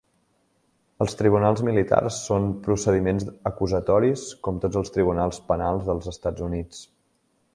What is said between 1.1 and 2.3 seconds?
tribunals militars